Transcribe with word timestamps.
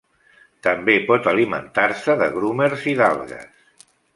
També 0.67 0.95
pot 1.09 1.29
alimentar-se 1.33 2.17
de 2.25 2.31
grumers 2.39 2.89
i 2.95 2.99
d'algues. 3.03 3.89